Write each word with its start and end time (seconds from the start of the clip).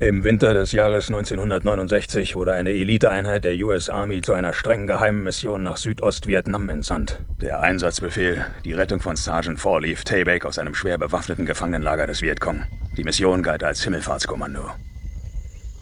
Im 0.00 0.24
Winter 0.24 0.54
des 0.54 0.72
Jahres 0.72 1.08
1969 1.08 2.34
wurde 2.34 2.54
eine 2.54 2.70
Eliteeinheit 2.70 3.44
der 3.44 3.54
US 3.66 3.90
Army 3.90 4.22
zu 4.22 4.32
einer 4.32 4.54
streng 4.54 4.86
geheimen 4.86 5.22
Mission 5.22 5.62
nach 5.62 5.76
Südostvietnam 5.76 6.70
entsandt. 6.70 7.20
Der 7.42 7.60
Einsatzbefehl, 7.60 8.46
die 8.64 8.72
Rettung 8.72 9.00
von 9.00 9.16
Sergeant 9.16 9.60
Fourleaf 9.60 10.02
Tayback 10.04 10.46
aus 10.46 10.58
einem 10.58 10.74
schwer 10.74 10.96
bewaffneten 10.96 11.44
Gefangenenlager 11.44 12.06
des 12.06 12.22
Vietcong. 12.22 12.62
Die 12.96 13.04
Mission 13.04 13.42
galt 13.42 13.62
als 13.62 13.84
Himmelfahrtskommando. 13.84 14.70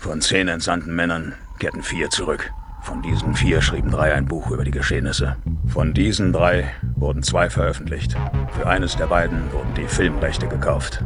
Von 0.01 0.21
zehn 0.21 0.49
entsandten 0.49 0.97
Männern 0.97 1.35
kehrten 1.61 1.85
vier 1.85 2.11
zurück. 2.11 2.51
Von 2.83 3.03
diesen 3.03 3.37
vier 3.37 3.63
schrieben 3.63 3.93
drei 3.93 4.15
ein 4.15 4.27
Buch 4.27 4.51
über 4.51 4.65
die 4.65 4.73
Geschehnisse. 4.73 5.37
Von 5.69 5.95
diesen 5.95 6.33
drei 6.33 6.73
wurden 6.97 7.23
zwei 7.23 7.51
veröffentlicht. 7.51 8.17
Für 8.57 8.67
eines 8.67 8.97
der 8.97 9.07
beiden 9.07 9.53
wurden 9.53 9.75
die 9.77 9.87
Filmrechte 9.87 10.49
gekauft. 10.49 11.05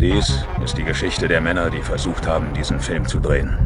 Dies 0.00 0.46
ist 0.64 0.78
die 0.78 0.84
Geschichte 0.84 1.28
der 1.28 1.42
Männer, 1.42 1.68
die 1.68 1.82
versucht 1.82 2.26
haben, 2.26 2.54
diesen 2.54 2.80
Film 2.80 3.06
zu 3.06 3.20
drehen. 3.20 3.58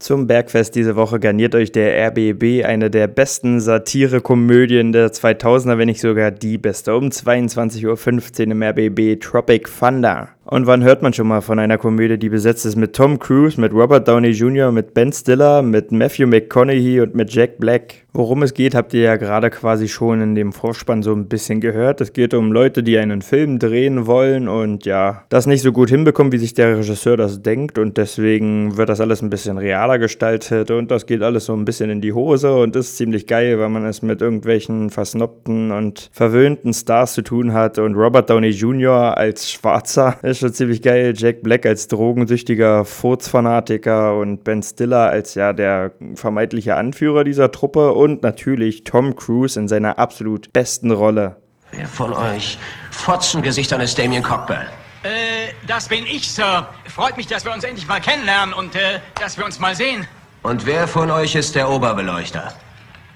Zum 0.00 0.26
Bergfest 0.26 0.74
diese 0.74 0.96
Woche 0.96 1.20
garniert 1.20 1.54
euch 1.54 1.70
der 1.70 2.08
RBB 2.08 2.64
eine 2.64 2.90
der 2.90 3.06
besten 3.06 3.60
Satire-Komödien 3.60 4.90
der 4.90 5.12
2000er, 5.12 5.78
wenn 5.78 5.86
nicht 5.86 6.00
sogar 6.00 6.32
die 6.32 6.58
beste. 6.58 6.96
Um 6.96 7.10
22.15 7.10 8.46
Uhr 8.46 8.50
im 8.50 8.62
RBB 8.64 9.20
Tropic 9.20 9.70
Thunder. 9.78 10.30
Und 10.50 10.66
wann 10.66 10.82
hört 10.82 11.00
man 11.00 11.12
schon 11.12 11.28
mal 11.28 11.42
von 11.42 11.60
einer 11.60 11.78
Komödie, 11.78 12.18
die 12.18 12.28
besetzt 12.28 12.66
ist 12.66 12.74
mit 12.74 12.96
Tom 12.96 13.20
Cruise, 13.20 13.60
mit 13.60 13.72
Robert 13.72 14.08
Downey 14.08 14.30
Jr., 14.30 14.72
mit 14.72 14.94
Ben 14.94 15.12
Stiller, 15.12 15.62
mit 15.62 15.92
Matthew 15.92 16.26
McConaughey 16.26 17.00
und 17.00 17.14
mit 17.14 17.32
Jack 17.32 17.58
Black? 17.58 18.04
Worum 18.12 18.42
es 18.42 18.54
geht, 18.54 18.74
habt 18.74 18.92
ihr 18.92 19.02
ja 19.02 19.16
gerade 19.16 19.50
quasi 19.50 19.86
schon 19.86 20.20
in 20.20 20.34
dem 20.34 20.52
Vorspann 20.52 21.04
so 21.04 21.12
ein 21.12 21.28
bisschen 21.28 21.60
gehört. 21.60 22.00
Es 22.00 22.12
geht 22.12 22.34
um 22.34 22.50
Leute, 22.50 22.82
die 22.82 22.98
einen 22.98 23.22
Film 23.22 23.60
drehen 23.60 24.08
wollen 24.08 24.48
und 24.48 24.84
ja, 24.84 25.22
das 25.28 25.46
nicht 25.46 25.62
so 25.62 25.70
gut 25.70 25.90
hinbekommen, 25.90 26.32
wie 26.32 26.38
sich 26.38 26.52
der 26.52 26.78
Regisseur 26.78 27.16
das 27.16 27.42
denkt. 27.42 27.78
Und 27.78 27.96
deswegen 27.96 28.76
wird 28.76 28.88
das 28.88 29.00
alles 29.00 29.22
ein 29.22 29.30
bisschen 29.30 29.56
realer 29.56 30.00
gestaltet 30.00 30.72
und 30.72 30.90
das 30.90 31.06
geht 31.06 31.22
alles 31.22 31.44
so 31.44 31.54
ein 31.54 31.64
bisschen 31.64 31.90
in 31.90 32.00
die 32.00 32.12
Hose 32.12 32.52
und 32.52 32.74
ist 32.74 32.96
ziemlich 32.96 33.28
geil, 33.28 33.60
weil 33.60 33.68
man 33.68 33.86
es 33.86 34.02
mit 34.02 34.20
irgendwelchen 34.20 34.90
versnobten 34.90 35.70
und 35.70 36.10
verwöhnten 36.12 36.72
Stars 36.72 37.14
zu 37.14 37.22
tun 37.22 37.52
hat. 37.52 37.78
Und 37.78 37.94
Robert 37.94 38.28
Downey 38.28 38.50
Jr. 38.50 39.16
als 39.16 39.48
Schwarzer 39.48 40.16
ist 40.24 40.39
schon 40.40 40.52
ziemlich 40.52 40.82
geil. 40.82 41.14
Jack 41.16 41.42
Black 41.42 41.64
als 41.66 41.88
drogensüchtiger 41.88 42.84
Furzfanatiker 42.84 44.16
und 44.16 44.42
Ben 44.44 44.62
Stiller 44.62 45.10
als 45.10 45.34
ja 45.34 45.52
der 45.52 45.92
vermeintliche 46.14 46.76
Anführer 46.76 47.24
dieser 47.24 47.52
Truppe 47.52 47.92
und 47.92 48.22
natürlich 48.22 48.84
Tom 48.84 49.14
Cruise 49.14 49.58
in 49.58 49.68
seiner 49.68 49.98
absolut 49.98 50.52
besten 50.52 50.90
Rolle. 50.90 51.36
Wer 51.72 51.86
von 51.86 52.12
euch 52.12 52.58
Fotzengesichtern 52.90 53.80
ist 53.80 53.98
Damien 53.98 54.22
Cockburn? 54.22 54.66
Äh, 55.02 55.52
das 55.66 55.88
bin 55.88 56.04
ich, 56.04 56.30
Sir. 56.30 56.68
Freut 56.86 57.16
mich, 57.16 57.26
dass 57.26 57.44
wir 57.44 57.52
uns 57.52 57.64
endlich 57.64 57.86
mal 57.86 58.00
kennenlernen 58.00 58.52
und 58.52 58.74
äh, 58.74 59.00
dass 59.20 59.38
wir 59.38 59.44
uns 59.44 59.60
mal 59.60 59.74
sehen. 59.74 60.06
Und 60.42 60.66
wer 60.66 60.88
von 60.88 61.10
euch 61.10 61.34
ist 61.34 61.54
der 61.54 61.70
Oberbeleuchter? 61.70 62.52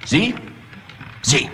Sie? 0.05 0.35
Sie. 1.23 1.51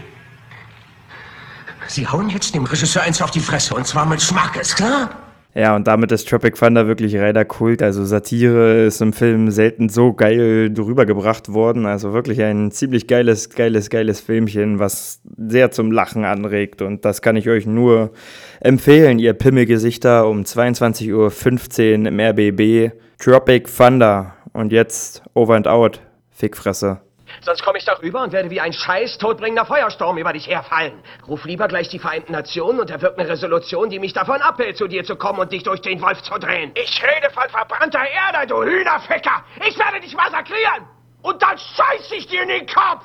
Sie 1.87 2.07
hauen 2.07 2.29
jetzt 2.29 2.55
dem 2.55 2.65
Regisseur 2.65 3.03
eins 3.03 3.23
auf 3.23 3.31
die 3.31 3.41
Fresse 3.41 3.75
und 3.75 3.87
zwar 3.87 4.07
mit 4.07 4.21
Schmackes, 4.21 4.75
klar? 4.77 5.11
Ja, 5.55 5.75
und 5.75 5.89
damit 5.89 6.13
ist 6.13 6.29
Tropic 6.29 6.57
Thunder 6.57 6.87
wirklich 6.87 7.17
reiner 7.17 7.45
Kult. 7.45 7.83
Also 7.83 8.05
Satire 8.05 8.85
ist 8.85 9.03
im 9.03 9.13
Film 9.13 9.51
selten 9.51 9.89
so 9.89 10.13
geil 10.13 10.73
drüber 10.73 11.07
gebracht 11.07 11.53
worden. 11.53 11.87
Also 11.87 12.13
wirklich 12.13 12.41
ein 12.43 12.71
ziemlich 12.71 13.09
geiles, 13.09 13.51
geiles, 13.51 13.91
geiles 13.91 14.21
Filmchen, 14.21 14.79
was 14.79 15.21
sehr 15.37 15.73
zum 15.73 15.91
Lachen 15.91 16.25
anregt. 16.25 16.83
Und 16.83 17.05
das 17.05 17.21
kann 17.21 17.35
ich 17.35 17.49
euch 17.49 17.67
nur 17.67 18.13
empfehlen, 18.61 19.19
ihr 19.19 19.33
Pimmelgesichter 19.33 20.29
um 20.29 20.43
22.15 20.43 21.13
Uhr 21.15 22.07
im 22.07 22.21
RBB. 22.21 22.93
Tropic 23.19 23.69
Thunder. 23.77 24.35
Und 24.53 24.73
jetzt 24.73 25.23
Over 25.35 25.57
and 25.57 25.67
Out. 25.67 26.01
Fickfresse. 26.31 27.01
Sonst 27.41 27.63
komme 27.63 27.79
ich 27.79 27.85
doch 27.85 28.03
rüber 28.03 28.23
und 28.23 28.33
werde 28.33 28.51
wie 28.51 28.61
ein 28.61 28.73
scheiß 28.73 29.19
todbringender 29.19 29.65
Feuersturm 29.65 30.19
über 30.19 30.33
dich 30.33 30.49
herfallen. 30.49 31.03
Ruf 31.27 31.45
lieber 31.45 31.69
gleich 31.69 31.89
die 31.89 31.99
Vereinten 31.99 32.33
Nationen 32.33 32.81
und 32.81 32.91
erwirkt 32.91 33.19
eine 33.19 33.29
Resolution, 33.29 33.91
die 33.91 33.99
mich 33.99 34.13
davon 34.13 34.41
abhält, 34.43 34.77
zu 34.77 34.89
dir 34.89 35.05
zu 35.05 35.17
kommen 35.17 35.39
und 35.39 35.53
dich 35.53 35.63
durch 35.63 35.81
den 35.81 36.01
Wolf 36.01 36.23
zu 36.23 36.39
drehen. 36.39 36.73
Ich 36.75 37.03
rede 37.03 37.31
von 37.33 37.49
verbrannter 37.49 38.01
Erde, 38.01 38.47
du 38.47 38.63
Hühnerficker! 38.63 39.45
Ich 39.67 39.79
werde 39.79 40.01
dich 40.01 40.15
massakrieren! 40.15 40.87
Und 41.23 41.43
dann 41.43 41.59
scheiß 41.59 42.13
ich 42.13 42.27
dir 42.27 42.43
in 42.43 42.49
den 42.49 42.67
Kopf! 42.67 43.05